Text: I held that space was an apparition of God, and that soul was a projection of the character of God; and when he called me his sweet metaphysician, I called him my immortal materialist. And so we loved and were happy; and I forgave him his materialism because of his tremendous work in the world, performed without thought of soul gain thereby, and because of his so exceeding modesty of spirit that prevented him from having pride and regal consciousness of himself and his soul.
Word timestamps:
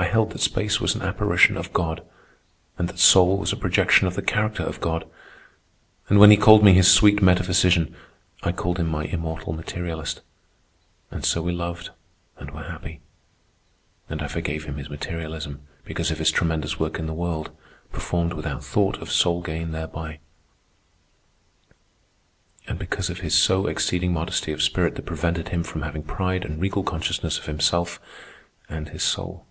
I 0.00 0.04
held 0.10 0.30
that 0.30 0.38
space 0.40 0.80
was 0.80 0.94
an 0.94 1.02
apparition 1.02 1.56
of 1.56 1.72
God, 1.72 2.06
and 2.78 2.86
that 2.88 3.00
soul 3.00 3.36
was 3.36 3.52
a 3.52 3.56
projection 3.56 4.06
of 4.06 4.14
the 4.14 4.22
character 4.22 4.62
of 4.62 4.80
God; 4.80 5.04
and 6.08 6.20
when 6.20 6.30
he 6.30 6.36
called 6.36 6.62
me 6.62 6.72
his 6.72 6.88
sweet 6.88 7.20
metaphysician, 7.20 7.96
I 8.44 8.52
called 8.52 8.78
him 8.78 8.88
my 8.88 9.06
immortal 9.06 9.52
materialist. 9.52 10.20
And 11.10 11.24
so 11.24 11.42
we 11.42 11.50
loved 11.50 11.90
and 12.38 12.52
were 12.52 12.62
happy; 12.62 13.00
and 14.08 14.22
I 14.22 14.28
forgave 14.28 14.64
him 14.66 14.76
his 14.76 14.88
materialism 14.88 15.62
because 15.84 16.12
of 16.12 16.18
his 16.20 16.30
tremendous 16.30 16.78
work 16.78 17.00
in 17.00 17.08
the 17.08 17.12
world, 17.12 17.50
performed 17.92 18.34
without 18.34 18.62
thought 18.62 18.98
of 18.98 19.10
soul 19.10 19.42
gain 19.42 19.72
thereby, 19.72 20.20
and 22.68 22.78
because 22.78 23.10
of 23.10 23.18
his 23.18 23.34
so 23.36 23.66
exceeding 23.66 24.12
modesty 24.12 24.52
of 24.52 24.62
spirit 24.62 24.94
that 24.94 25.06
prevented 25.06 25.48
him 25.48 25.64
from 25.64 25.82
having 25.82 26.04
pride 26.04 26.44
and 26.44 26.60
regal 26.60 26.84
consciousness 26.84 27.36
of 27.38 27.46
himself 27.46 28.00
and 28.68 28.90
his 28.90 29.02
soul. 29.02 29.44